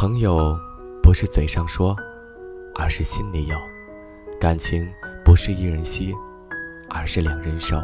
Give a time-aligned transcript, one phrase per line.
[0.00, 0.56] 朋友
[1.02, 1.96] 不是嘴上说
[2.76, 3.58] 而是心里有
[4.40, 4.88] 感情
[5.24, 6.14] 不是一人惜
[6.88, 7.82] 而是两人守